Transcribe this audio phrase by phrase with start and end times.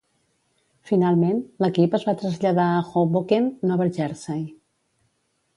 [0.91, 4.45] Finalment, l'equip es va traslladar a Hoboken, Nova Jersey.